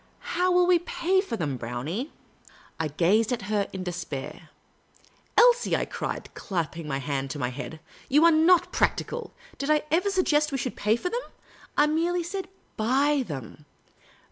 "How 0.37 0.49
can 0.51 0.65
we 0.67 0.79
pay 0.79 1.21
for 1.21 1.37
them, 1.37 1.57
Brownie?" 1.57 2.11
I 2.79 2.87
gazed 2.87 3.31
at 3.31 3.43
her 3.43 3.67
in 3.71 3.83
despair." 3.83 4.49
Elsie," 5.37 5.75
I 5.75 5.85
cried, 5.85 6.33
clapping 6.33 6.87
my 6.87 6.97
hand 6.97 7.29
to 7.29 7.37
my 7.37 7.49
head," 7.49 7.79
you 8.09 8.25
are 8.25 8.31
not 8.31 8.71
practical. 8.71 9.31
Did 9.59 9.69
I 9.69 9.83
ever 9.91 10.09
sug 10.09 10.25
gest 10.25 10.51
we 10.51 10.57
should 10.57 10.75
pay 10.75 10.95
for 10.95 11.11
them? 11.11 11.21
I 11.77 11.85
said 11.85 11.89
merely, 11.93 12.25
buy 12.77 13.23
them. 13.27 13.67